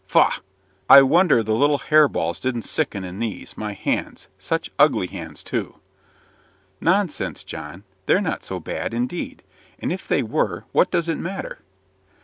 [0.07, 0.41] Faugh!
[0.89, 5.75] I wonder the little harebells don't sicken in these, my hands such ugly hands, too!"
[6.79, 7.83] "Nonsense, John!
[8.07, 9.43] they're not so bad, indeed;
[9.77, 11.59] and if they were, what does it matter?"